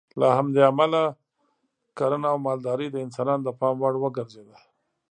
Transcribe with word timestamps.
له 0.19 0.27
همدې 0.37 0.61
امله 0.71 1.01
کرنه 1.97 2.27
او 2.31 2.37
مالداري 2.45 2.87
د 2.91 2.97
انسانانو 3.05 3.57
پام 3.59 3.75
وړ 3.79 3.93
وګرځېده. 3.99 4.57